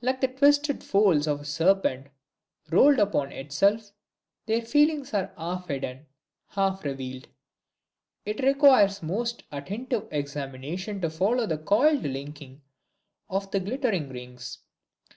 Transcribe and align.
Like 0.00 0.20
the 0.20 0.26
twisted 0.26 0.82
folds 0.82 1.28
of 1.28 1.40
a 1.40 1.44
serpent 1.44 2.08
rolled 2.68 2.98
upon 2.98 3.30
itself, 3.30 3.92
their 4.46 4.60
feelings 4.60 5.14
are 5.14 5.32
half 5.38 5.68
hidden, 5.68 6.06
half 6.48 6.82
revealed. 6.84 7.28
It 8.24 8.42
requires 8.42 9.02
a 9.02 9.04
most 9.04 9.44
attentive 9.52 10.08
examination 10.10 11.00
to 11.02 11.10
follow 11.10 11.46
the 11.46 11.58
coiled 11.58 12.02
linking 12.02 12.60
of 13.30 13.52
the 13.52 13.60
glittering 13.60 14.08
rings. 14.08 14.58